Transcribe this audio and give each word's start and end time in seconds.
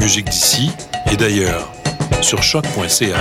Musique 0.00 0.30
d'ici 0.30 0.70
et 1.12 1.16
d'ailleurs 1.16 1.70
sur 2.22 2.42
choc.ca. 2.42 3.16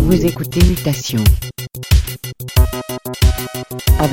Vous 0.00 0.26
écoutez 0.26 0.62
Mutation 0.64 1.24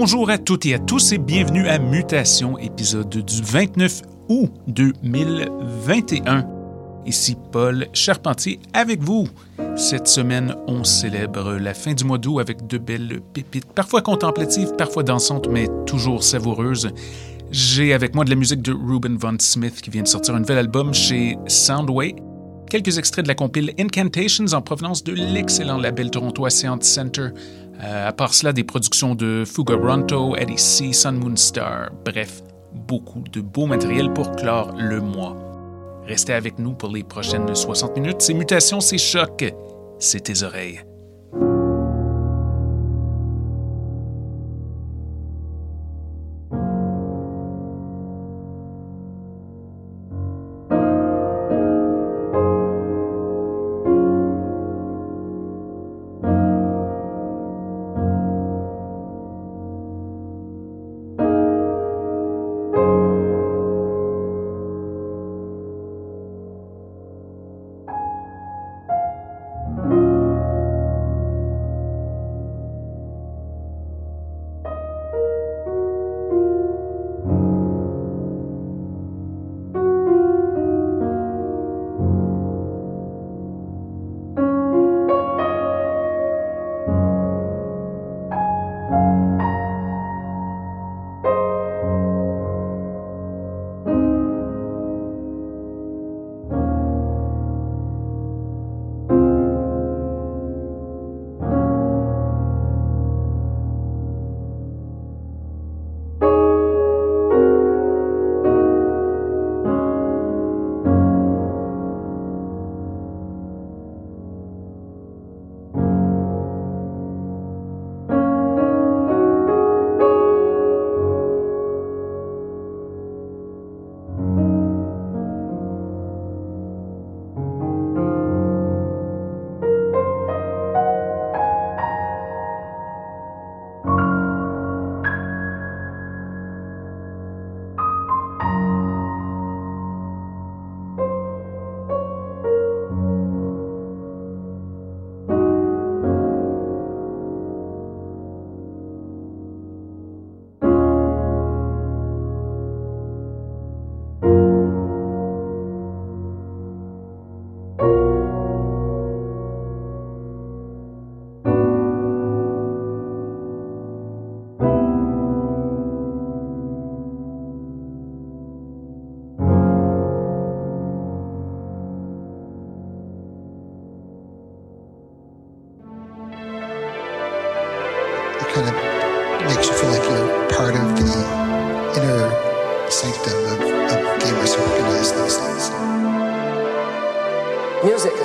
Bonjour 0.00 0.30
à 0.30 0.38
toutes 0.38 0.64
et 0.64 0.74
à 0.74 0.78
tous 0.78 1.10
et 1.10 1.18
bienvenue 1.18 1.66
à 1.66 1.80
Mutation, 1.80 2.56
épisode 2.56 3.08
du 3.08 3.42
29 3.42 4.02
août 4.28 4.48
2021. 4.68 6.46
Ici 7.04 7.36
Paul 7.50 7.88
Charpentier 7.92 8.60
avec 8.72 9.02
vous. 9.02 9.26
Cette 9.74 10.06
semaine, 10.06 10.54
on 10.68 10.84
célèbre 10.84 11.54
la 11.54 11.74
fin 11.74 11.94
du 11.94 12.04
mois 12.04 12.18
d'août 12.18 12.38
avec 12.38 12.68
de 12.68 12.78
belles 12.78 13.20
pépites, 13.34 13.72
parfois 13.74 14.00
contemplatives, 14.00 14.70
parfois 14.78 15.02
dansantes, 15.02 15.48
mais 15.50 15.66
toujours 15.84 16.22
savoureuses. 16.22 16.90
J'ai 17.50 17.92
avec 17.92 18.14
moi 18.14 18.24
de 18.24 18.30
la 18.30 18.36
musique 18.36 18.62
de 18.62 18.72
Ruben 18.72 19.16
Von 19.16 19.34
Smith 19.40 19.80
qui 19.82 19.90
vient 19.90 20.04
de 20.04 20.08
sortir 20.08 20.36
un 20.36 20.40
nouvel 20.40 20.58
album 20.58 20.94
chez 20.94 21.36
Soundway. 21.48 22.14
Quelques 22.70 22.98
extraits 22.98 23.24
de 23.24 23.28
la 23.28 23.34
compile 23.34 23.74
Incantations 23.80 24.52
en 24.52 24.62
provenance 24.62 25.02
de 25.02 25.12
l'excellent 25.12 25.78
label 25.78 26.10
torontois 26.10 26.50
Seant 26.50 26.82
Center. 26.82 27.30
Euh, 27.82 28.08
à 28.08 28.12
part 28.12 28.34
cela, 28.34 28.52
des 28.52 28.64
productions 28.64 29.14
de 29.14 29.44
Fugaronto, 29.46 30.36
Eddie 30.36 30.58
C, 30.58 30.92
Sun 30.92 31.16
Moon 31.16 31.36
Star, 31.36 31.90
bref, 32.04 32.42
beaucoup 32.74 33.22
de 33.30 33.40
beau 33.40 33.66
matériel 33.66 34.12
pour 34.12 34.34
clore 34.34 34.74
le 34.76 35.00
mois. 35.00 35.36
Restez 36.06 36.32
avec 36.32 36.58
nous 36.58 36.72
pour 36.72 36.90
les 36.90 37.04
prochaines 37.04 37.54
60 37.54 37.96
minutes. 37.96 38.20
C'est 38.20 38.34
Mutations, 38.34 38.80
c'est 38.80 38.98
Choc, 38.98 39.44
c'est 39.98 40.20
tes 40.20 40.42
oreilles. 40.42 40.80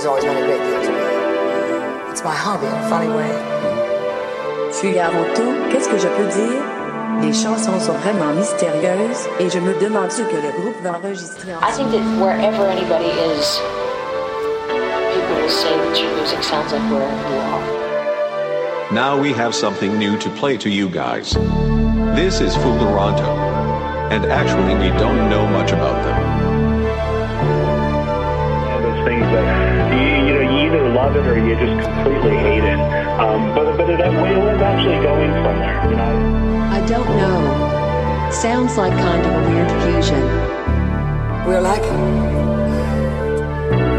Has 0.04 0.10
always 0.10 0.26
been 0.26 0.36
a 0.36 0.46
great 0.46 0.60
thing 0.60 0.84
to 0.84 0.92
me. 0.92 2.12
It's 2.12 2.24
my 2.24 2.36
hobby 2.36 2.68
in 2.68 2.74
a 2.74 2.90
funny 2.90 3.08
way. 3.08 3.32
Puis 4.72 5.00
avant 5.00 5.24
tout, 5.34 5.54
qu'est-ce 5.72 5.88
que 5.88 5.98
je 5.98 6.08
peux 6.10 6.28
dire? 6.28 6.62
Les 7.22 7.32
chansons 7.32 7.80
sont 7.80 7.94
vraiment 7.94 8.34
mystérieuses 8.34 9.28
et 9.40 9.50
je 9.50 9.60
me 9.60 9.74
demande 9.80 10.12
ce 10.12 10.24
que 10.24 10.36
le 10.36 10.52
groupe 10.60 10.76
va 10.82 10.98
enregistrer 10.98 11.52
I 11.62 11.72
think 11.72 11.92
that 11.92 12.04
wherever 12.20 12.66
anybody 12.66 13.06
is, 13.06 13.62
people 15.14 15.36
will 15.42 15.50
say 15.50 15.72
that 15.72 15.98
your 15.98 16.12
music 16.18 16.44
sounds 16.44 16.74
like 16.74 16.84
wherever 16.92 17.30
you 17.30 17.40
are. 17.40 18.92
Now 18.92 19.18
we 19.18 19.32
have 19.32 19.54
something 19.54 19.98
new 19.98 20.18
to 20.18 20.30
play 20.32 20.58
to 20.58 20.70
you 20.70 20.90
guys. 20.90 21.34
This 22.16 22.42
is 22.42 22.58
Fugaronto. 22.58 23.30
And 24.12 24.26
actually, 24.26 24.76
we 24.76 24.90
don't 25.00 25.30
know 25.30 25.48
much 25.48 25.72
about 25.72 26.04
them. 26.04 26.33
Love 31.04 31.18
it 31.18 31.28
or 31.28 31.38
you 31.38 31.54
just 31.58 31.84
completely 31.84 32.38
hate 32.38 32.64
it. 32.64 32.80
Um, 33.20 33.54
but 33.54 33.76
but 33.76 33.90
it, 33.90 34.00
we'll 34.00 34.48
eventually 34.56 34.96
going 35.04 35.34
from 35.44 35.60
there. 35.60 35.90
You 35.90 35.98
know. 35.98 36.16
I 36.72 36.80
don't 36.88 37.12
know. 37.20 38.32
Sounds 38.32 38.78
like 38.78 38.94
kind 38.94 39.20
of 39.20 39.34
a 39.36 39.50
weird 39.50 39.70
fusion. 39.84 40.24
We're 41.46 41.60
like 41.60 41.84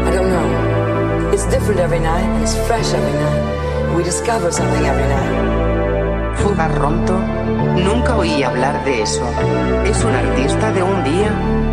I 0.07 0.11
don't 0.17 0.31
know. 0.35 1.31
It's 1.31 1.45
different 1.45 1.79
every 1.79 1.99
night. 1.99 2.41
It's 2.41 2.55
fresh 2.65 2.91
every 2.91 3.13
night. 3.13 3.95
We 3.95 4.01
discover 4.03 4.51
something 4.51 4.85
every 4.85 5.07
night. 5.07 6.37
Fugaronto. 6.39 7.19
Nunca 7.85 8.17
oí 8.17 8.41
hablar 8.41 8.83
de 8.83 9.03
eso. 9.03 9.23
¿Es 9.85 10.03
un 10.03 10.11
artista 10.11 10.71
de 10.71 10.81
un 10.81 11.03
día? 11.03 11.64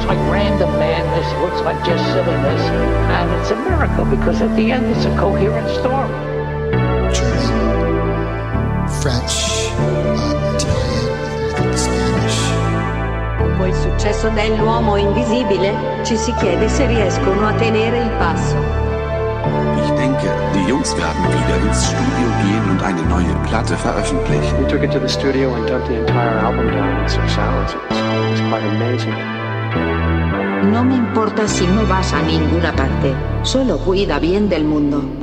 It 0.00 0.08
looks 0.08 0.16
like 0.16 0.32
random 0.32 0.70
madness, 0.78 1.30
it 1.30 1.40
looks 1.40 1.60
like 1.60 1.76
just 1.84 2.02
silliness, 2.12 2.62
and 3.12 3.30
it's 3.38 3.50
a 3.50 3.56
miracle 3.56 4.06
because 4.06 4.40
at 4.40 4.56
the 4.56 4.72
end 4.72 4.86
it's 4.86 5.04
a 5.04 5.14
coherent 5.14 5.68
story. 5.76 6.08
German, 7.12 8.88
French, 9.02 9.68
Italian, 10.56 11.04
I 11.44 11.52
think 11.52 11.76
Spanish. 11.76 12.38
Dopo 13.38 13.66
il 13.66 13.74
successo 13.74 14.30
dell'uomo 14.30 14.96
invisibile, 14.96 15.74
ci 16.04 16.16
si 16.16 16.32
chiede 16.36 16.66
se 16.68 16.86
riescono 16.86 17.48
a 17.48 17.52
tenere 17.52 17.98
il 17.98 18.10
passo. 18.16 18.56
Ich 19.84 19.90
denke, 19.96 20.30
die 20.54 20.64
Jungs 20.66 20.96
werden 20.96 21.28
wieder 21.28 21.56
ins 21.66 21.84
Studio 21.84 22.28
gehen 22.40 22.70
und 22.70 22.82
eine 22.82 23.02
neue 23.02 23.34
Platte 23.46 23.76
veröffentlichen. 23.76 24.56
We 24.60 24.66
took 24.66 24.82
it 24.82 24.92
to 24.92 24.98
the 24.98 25.08
studio 25.08 25.52
and 25.56 25.68
dumped 25.68 25.88
the 25.88 25.98
entire 26.00 26.38
album 26.38 26.70
down 26.70 27.02
in 27.02 27.08
six 27.08 27.36
hours. 27.36 27.74
It 27.74 27.80
was, 27.90 27.98
it 27.98 28.30
was 28.30 28.40
quite 28.48 28.64
amazing. 28.64 29.39
No 30.70 30.84
me 30.84 30.94
importa 30.94 31.48
si 31.48 31.66
no 31.66 31.84
vas 31.84 32.12
a 32.12 32.22
ninguna 32.22 32.72
parte, 32.72 33.12
solo 33.42 33.76
cuida 33.78 34.20
bien 34.20 34.48
del 34.48 34.64
mundo. 34.64 35.19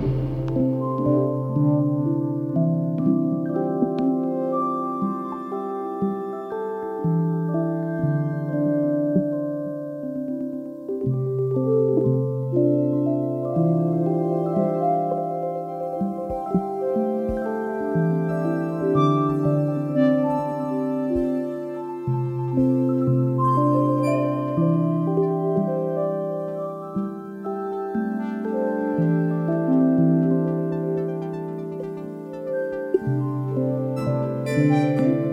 Música 34.57 35.26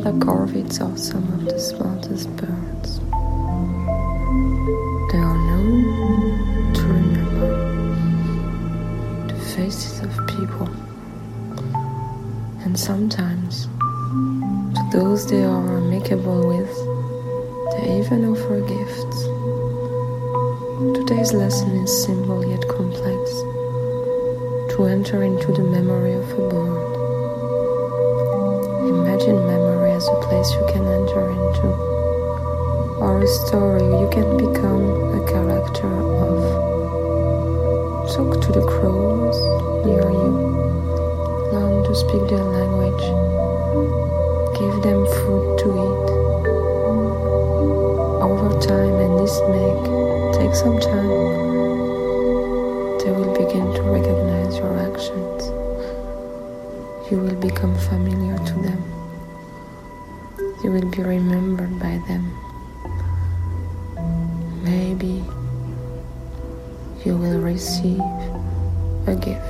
other 0.00 0.18
corvids 0.18 0.80
are 0.80 0.96
some 0.96 1.30
of 1.34 1.44
the 1.44 1.58
smartest 1.58 2.34
birds. 2.36 3.00
They 5.12 5.18
are 5.18 5.38
known 5.48 6.72
to 6.72 6.82
remember 6.82 7.50
the 9.28 9.38
faces 9.54 10.00
of 10.00 10.10
people 10.26 10.68
and 12.64 12.78
sometimes 12.78 13.66
to 13.66 14.88
those 14.90 15.28
they 15.28 15.44
are 15.44 15.76
amicable 15.76 16.48
with, 16.48 16.74
they 17.72 17.98
even 17.98 18.24
offer 18.24 18.60
gifts. 18.60 19.18
Today's 20.96 21.34
lesson 21.34 21.76
is 21.76 22.04
simple 22.04 22.46
yet 22.48 22.66
complex 22.68 23.30
to 24.72 24.84
enter 24.88 25.22
into 25.24 25.52
the 25.52 25.62
memory 25.62 26.14
of 26.14 26.30
a 26.32 26.48
bird. 26.48 26.90
Imagine 28.88 29.36
memory 29.46 29.59
a 30.10 30.16
place 30.26 30.50
you 30.54 30.64
can 30.66 30.84
enter 30.86 31.30
into, 31.30 31.68
or 32.98 33.22
a 33.22 33.26
story 33.26 33.84
you 33.84 34.08
can 34.10 34.36
become 34.36 35.14
a 35.14 35.24
character 35.30 35.86
of. 35.86 36.38
Talk 38.10 38.40
to 38.42 38.50
the 38.52 38.66
crows 38.66 39.38
near 39.86 40.10
you, 40.10 40.30
learn 41.52 41.84
to 41.84 41.94
speak 41.94 42.28
their 42.28 42.42
language, 42.42 43.04
give 44.58 44.82
them 44.82 45.06
food 45.06 45.58
to 45.60 45.66
eat. 45.86 46.10
Over 48.20 48.50
time, 48.60 48.96
and 48.98 49.14
this 49.18 49.38
may 49.54 49.70
take 50.36 50.54
some 50.54 50.78
time, 50.80 51.14
they 52.98 53.12
will 53.12 53.32
begin 53.32 53.66
to 53.78 53.82
recognize 53.82 54.56
your 54.58 54.76
actions. 54.76 55.50
You 57.10 57.18
will 57.18 57.36
become 57.36 57.74
familiar 57.78 58.36
to 58.38 58.54
them. 58.54 58.99
You 60.62 60.72
will 60.72 60.90
be 60.90 61.02
remembered 61.02 61.78
by 61.80 61.96
them. 62.06 62.30
Maybe 64.62 65.24
you 67.02 67.16
will 67.16 67.40
receive 67.40 67.98
a 69.06 69.16
gift. 69.16 69.49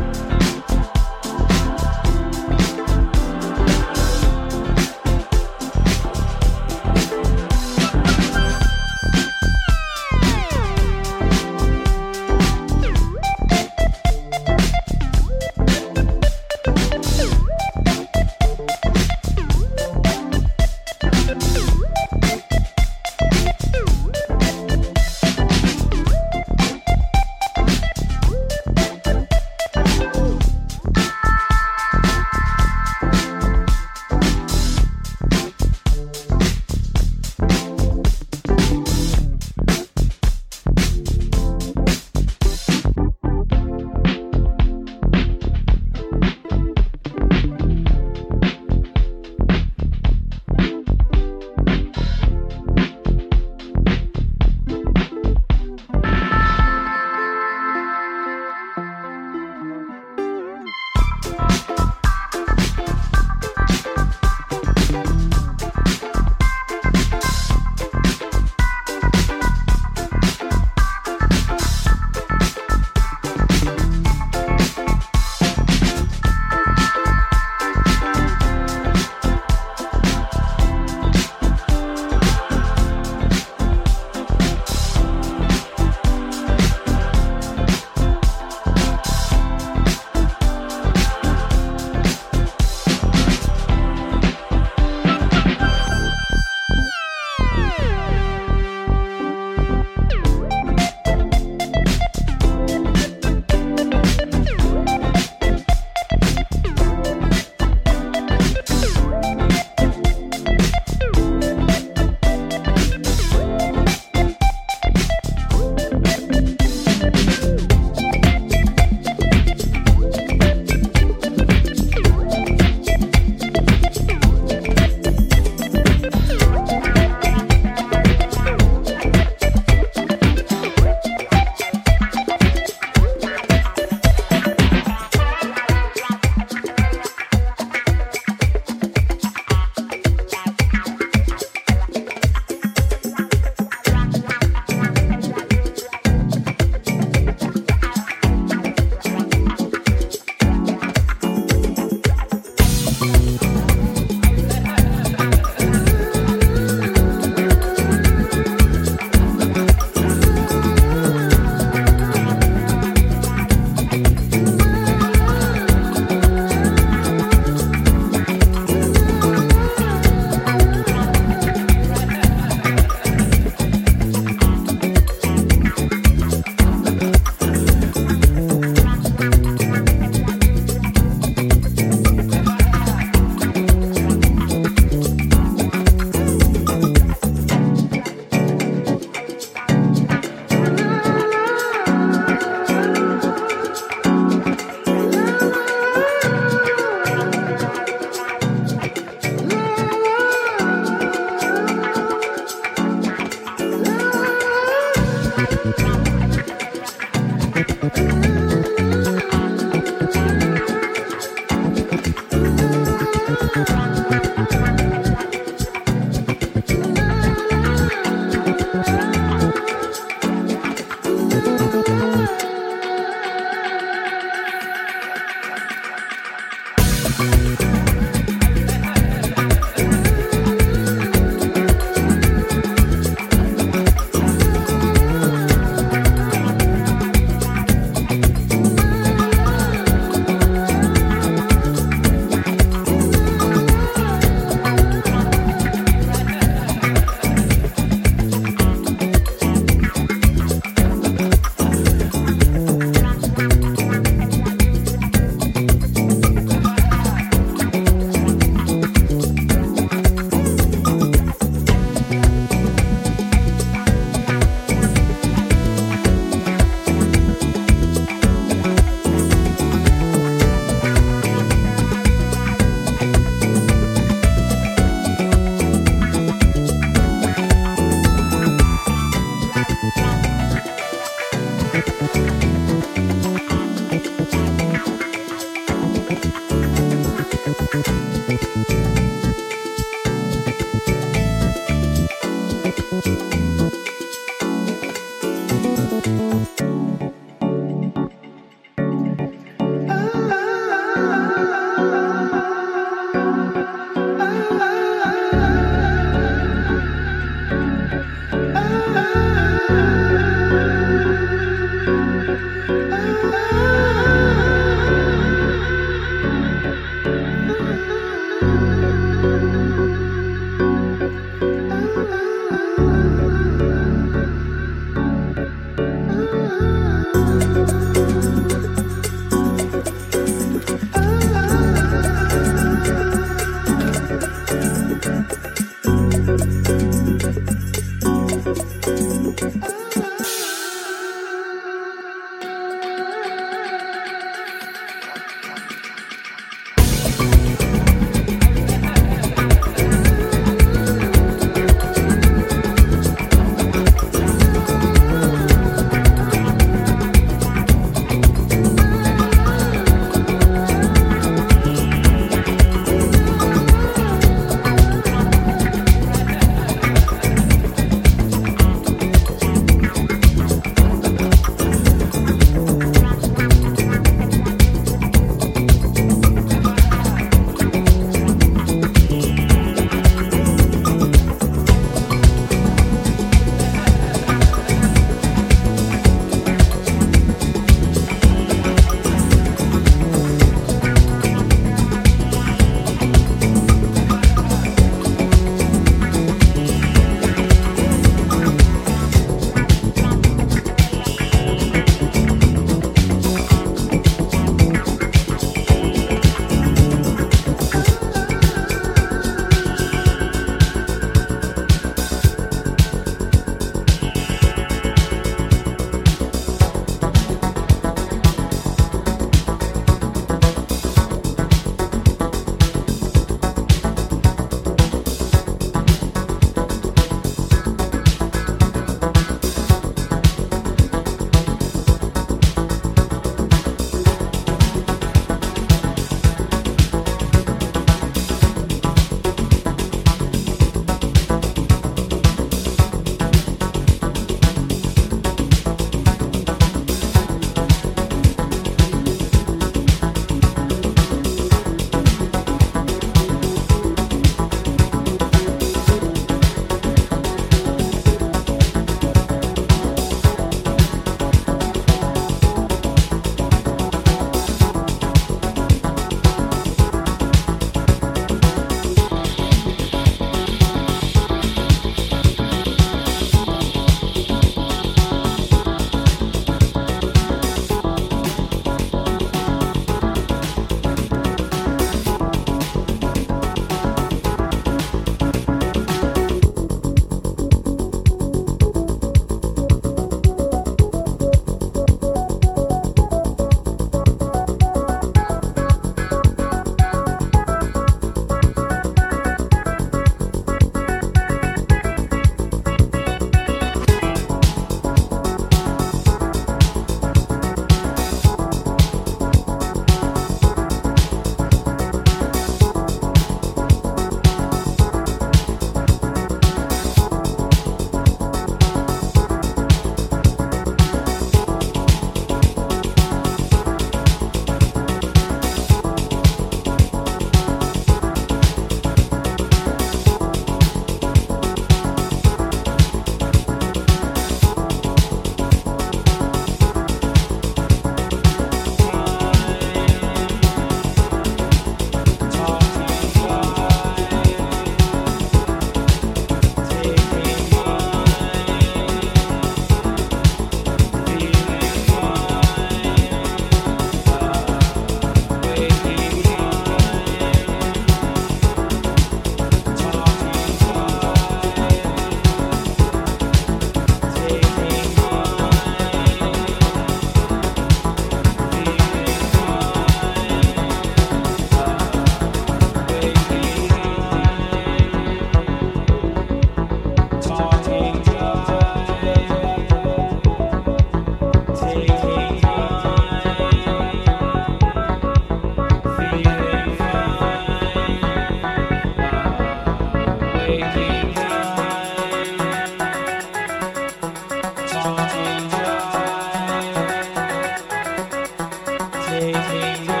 Amazing. 599.11 600.00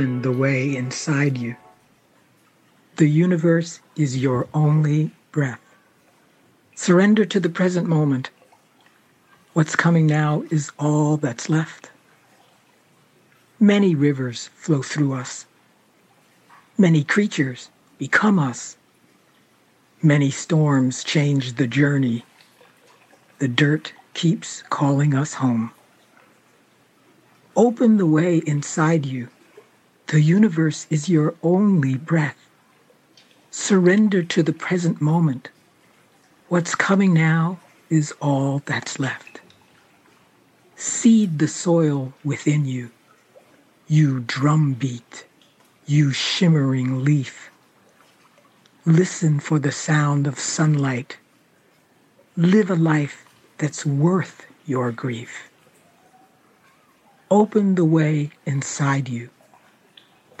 Open 0.00 0.22
the 0.22 0.32
way 0.32 0.74
inside 0.74 1.36
you. 1.36 1.56
The 2.96 3.06
universe 3.06 3.80
is 3.96 4.16
your 4.16 4.48
only 4.54 5.10
breath. 5.30 5.60
Surrender 6.74 7.26
to 7.26 7.38
the 7.38 7.50
present 7.50 7.86
moment. 7.86 8.30
What's 9.52 9.76
coming 9.76 10.06
now 10.06 10.42
is 10.50 10.72
all 10.78 11.18
that's 11.18 11.50
left. 11.50 11.90
Many 13.60 13.94
rivers 13.94 14.48
flow 14.54 14.80
through 14.80 15.12
us. 15.12 15.44
Many 16.78 17.04
creatures 17.04 17.68
become 17.98 18.38
us. 18.38 18.78
Many 20.00 20.30
storms 20.30 21.04
change 21.04 21.56
the 21.56 21.66
journey. 21.66 22.24
The 23.38 23.48
dirt 23.48 23.92
keeps 24.14 24.62
calling 24.70 25.12
us 25.12 25.34
home. 25.34 25.72
Open 27.54 27.98
the 27.98 28.06
way 28.06 28.38
inside 28.46 29.04
you. 29.04 29.28
The 30.10 30.20
universe 30.20 30.88
is 30.90 31.08
your 31.08 31.36
only 31.40 31.94
breath. 31.96 32.48
Surrender 33.52 34.24
to 34.24 34.42
the 34.42 34.52
present 34.52 35.00
moment. 35.00 35.50
What's 36.48 36.74
coming 36.74 37.14
now 37.14 37.60
is 37.90 38.12
all 38.20 38.60
that's 38.66 38.98
left. 38.98 39.40
Seed 40.74 41.38
the 41.38 41.46
soil 41.46 42.12
within 42.24 42.64
you. 42.64 42.90
You 43.86 44.18
drumbeat, 44.26 45.26
you 45.86 46.10
shimmering 46.10 47.04
leaf. 47.04 47.48
Listen 48.84 49.38
for 49.38 49.60
the 49.60 49.70
sound 49.70 50.26
of 50.26 50.40
sunlight. 50.40 51.18
Live 52.36 52.68
a 52.68 52.74
life 52.74 53.24
that's 53.58 53.86
worth 53.86 54.44
your 54.66 54.90
grief. 54.90 55.50
Open 57.30 57.76
the 57.76 57.84
way 57.84 58.32
inside 58.44 59.08
you. 59.08 59.30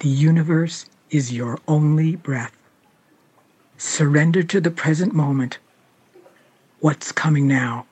The 0.00 0.08
universe 0.08 0.86
is 1.10 1.30
your 1.30 1.58
only 1.68 2.16
breath. 2.16 2.56
Surrender 3.76 4.42
to 4.42 4.58
the 4.58 4.70
present 4.70 5.12
moment. 5.12 5.58
What's 6.80 7.12
coming 7.12 7.46
now 7.46 7.84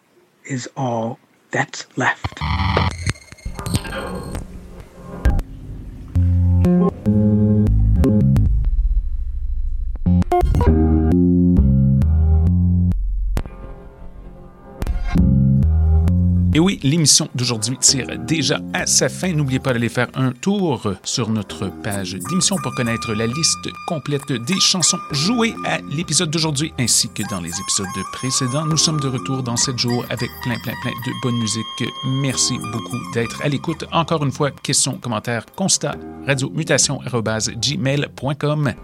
is 0.47 0.71
all 0.75 1.19
that's 1.51 1.87
left. 1.99 2.41
Et 16.59 16.61
oui, 16.61 16.79
l'émission 16.83 17.29
d'aujourd'hui 17.37 17.79
tire 17.79 18.19
déjà 18.19 18.61
à 18.75 18.85
sa 18.85 19.09
fin. 19.09 19.33
N'oubliez 19.33 19.61
pas 19.61 19.73
d'aller 19.73 19.89
faire 19.89 20.09
un 20.15 20.33
tour 20.33 20.93
sur 21.05 21.31
notre 21.31 21.69
page 21.85 22.15
d'émission 22.15 22.57
pour 22.61 22.75
connaître 22.75 23.15
la 23.15 23.29
liste 23.29 23.69
complète 23.87 24.33
des 24.33 24.59
chansons 24.59 24.99
jouées 25.13 25.55
à 25.65 25.79
l'épisode 25.97 26.33
d'aujourd'hui 26.33 26.73
ainsi 26.81 27.09
que 27.11 27.23
dans 27.31 27.41
les 27.41 27.51
épisodes 27.51 27.87
précédents. 28.13 28.67
Nous 28.67 28.77
sommes 28.77 28.99
de 28.99 29.07
retour 29.07 29.45
dans 29.45 29.57
7 29.57 29.79
jours 29.79 30.05
avec 30.11 30.29
plein, 30.43 30.59
plein, 30.65 30.75
plein 30.83 30.91
de 30.91 31.13
bonne 31.23 31.39
musique. 31.39 31.65
Merci 32.05 32.59
beaucoup 32.73 32.99
d'être 33.15 33.41
à 33.45 33.49
l'écoute. 33.49 33.85
Encore 33.93 34.25
une 34.25 34.33
fois, 34.33 34.51
questions, 34.51 34.99
commentaires, 34.99 35.47
constats, 35.55 35.95
radiomutation.gmail.com. 36.27 38.75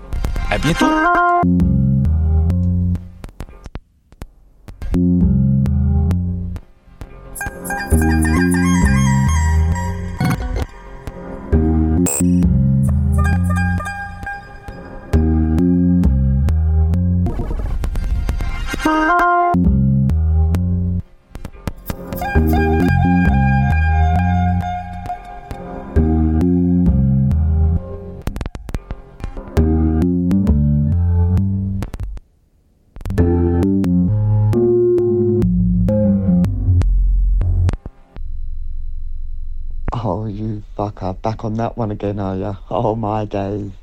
À 0.48 0.58
bientôt! 0.58 0.86
Oh, 18.86 19.43
Uh, 41.04 41.12
back 41.12 41.44
on 41.44 41.52
that 41.52 41.76
one 41.76 41.90
again, 41.90 42.18
are 42.18 42.34
you? 42.34 42.56
Oh, 42.70 42.96
my 42.96 43.26
days. 43.26 43.74